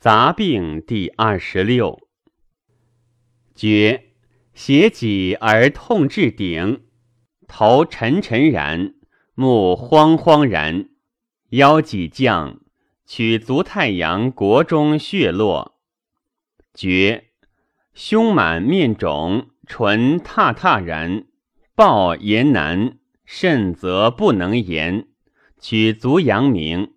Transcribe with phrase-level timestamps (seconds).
[0.00, 1.98] 杂病第二十六。
[3.56, 4.12] 厥，
[4.54, 6.84] 胁己而痛至顶，
[7.48, 8.94] 头沉沉然，
[9.34, 10.88] 目慌慌然，
[11.48, 12.60] 腰脊降，
[13.06, 15.80] 取足太阳国中血络。
[16.72, 17.30] 厥，
[17.92, 21.24] 胸满面肿，唇沓沓然，
[21.74, 25.08] 暴言难，甚则不能言，
[25.58, 26.92] 取足阳明。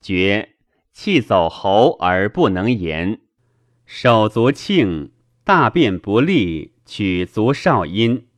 [0.00, 0.53] 厥。
[0.94, 3.20] 气走喉而不能言，
[3.84, 5.10] 手足庆，
[5.42, 8.28] 大便不利，取足少阴，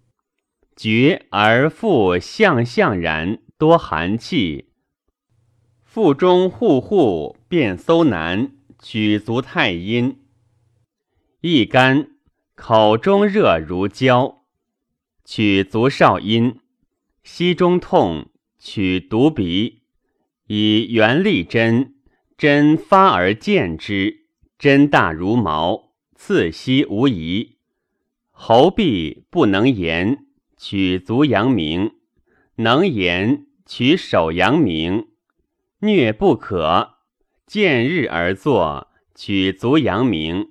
[0.75, 4.71] 厥而腹象象然，多寒气，
[5.85, 10.19] 腹中户户便搜难，取足太阴，
[11.43, 12.09] 一干，
[12.55, 14.45] 口中热如焦，
[15.27, 16.59] 取足少阴，
[17.23, 19.83] 膝中痛，取犊鼻，
[20.47, 21.96] 以圆力针。
[22.37, 24.27] 针发而见之，
[24.59, 27.57] 针大如毛，刺息无疑。
[28.31, 30.27] 喉痹不能言，
[30.59, 31.93] 取足阳明；
[32.57, 35.07] 能言，取手阳明。
[35.81, 36.97] 疟不可，
[37.47, 40.49] 见日而作，取足阳明；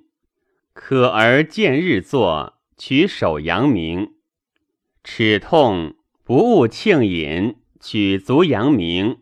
[0.72, 4.14] 可而见日作，取手阳明。
[5.04, 9.18] 齿痛不误庆饮，取足阳明。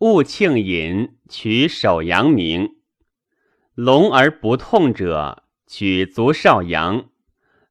[0.00, 2.76] 勿庆饮，取手阳明。
[3.74, 7.10] 聋而不痛者，取足少阳；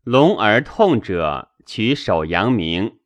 [0.03, 2.99] 聋而痛者，取手阳明。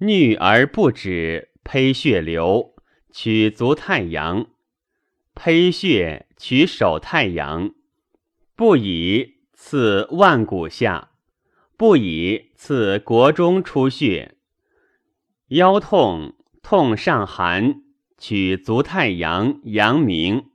[0.00, 2.74] 衄而不止，胚血流，
[3.12, 4.48] 取足太阳。
[5.36, 7.70] 胚血取手太阳。
[8.56, 11.10] 不以刺腕骨下，
[11.76, 14.34] 不以刺国中出血。
[15.50, 17.84] 腰痛，痛上寒。
[18.18, 20.46] 取足太阳阳明，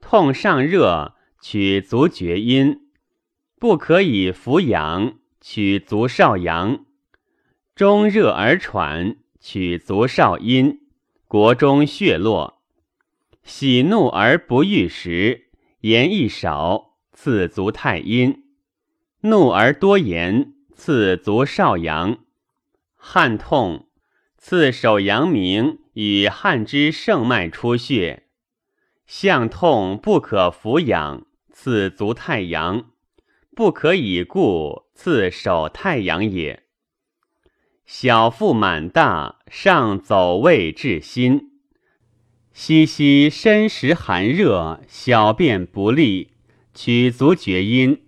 [0.00, 2.80] 痛上热，取足厥阴，
[3.58, 6.86] 不可以扶阳，取足少阳，
[7.74, 10.80] 中热而喘，取足少阴，
[11.26, 12.62] 国中血络，
[13.42, 15.48] 喜怒而不欲食，
[15.80, 18.44] 言一少，次足太阴，
[19.20, 22.18] 怒而多言，次足少阳，
[22.96, 23.87] 汗痛。
[24.38, 28.28] 次手阳明与汗之盛脉出血，
[29.04, 32.92] 项痛不可扶养，次足太阳，
[33.56, 36.62] 不可以故，次手太阳也。
[37.84, 41.50] 小腹满大，上走胃至心，
[42.52, 46.34] 息息身时寒热，小便不利，
[46.72, 48.04] 取足厥阴。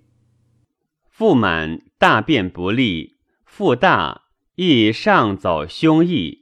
[1.09, 4.30] 腹满大便不利，腹大。
[4.63, 6.41] 亦上走胸臆，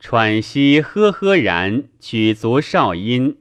[0.00, 3.38] 喘息呵呵然，取足少阴。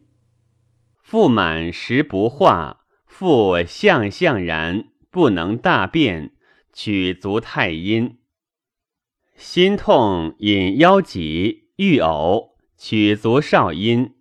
[1.01, 6.31] 腹满食不化，腹象象然，不能大便，
[6.71, 8.19] 取足太阴。
[9.35, 14.13] 心痛引腰脊，欲呕，取足少阴。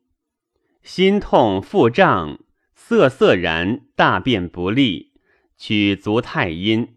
[0.83, 2.41] 心痛腹胀，
[2.75, 5.13] 涩涩然，大便不利，
[5.59, 6.97] 取足太阴。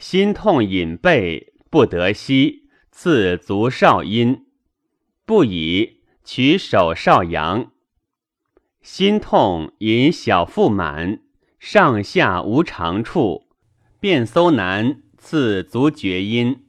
[0.00, 1.46] 心痛引背。
[1.70, 4.44] 不得息，次足少阴，
[5.24, 7.70] 不以取手少阳。
[8.82, 11.20] 心痛引小腹满，
[11.60, 13.46] 上下无长处，
[14.00, 16.64] 便搜难，次足厥阴。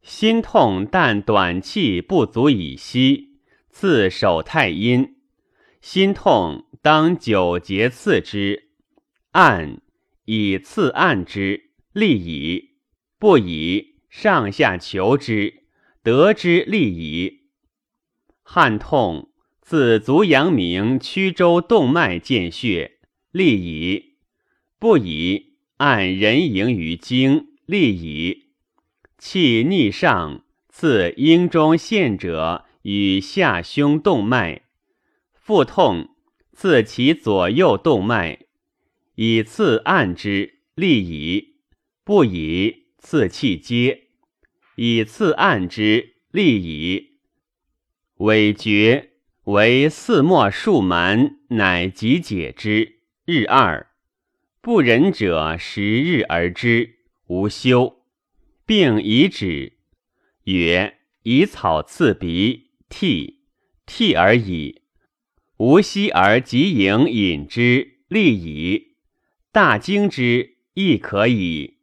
[0.00, 5.16] 心痛但短气不足以息，次手太阴。
[5.82, 8.70] 心痛当九节刺之，
[9.32, 9.82] 按
[10.24, 11.65] 以刺按之，
[11.96, 12.76] 利矣。
[13.18, 13.96] 不以。
[14.08, 15.64] 上下求之，
[16.02, 17.48] 得之利矣。
[18.42, 19.30] 汗痛，
[19.60, 22.98] 自足阳明曲周动脉见血，
[23.30, 24.16] 利矣。
[24.78, 28.52] 不以按人迎于经，利矣。
[29.18, 34.62] 气逆上，自阴中陷者与下胸动脉。
[35.34, 36.08] 腹痛，
[36.52, 38.46] 自其左右动脉，
[39.16, 41.55] 以次按之，利矣。
[42.06, 44.04] 不以次气接。
[44.76, 47.16] 以次按之，利矣。
[48.18, 49.10] 委决
[49.46, 53.00] 为四末数蛮，乃即解之。
[53.24, 53.88] 日二，
[54.60, 58.04] 不仁者十日而知，无休。
[58.64, 59.72] 病已止，
[60.44, 63.40] 曰：以草刺鼻，涕，
[63.84, 64.82] 涕而已。
[65.56, 68.94] 无息而即饮饮之，利矣。
[69.50, 71.75] 大惊之亦可矣。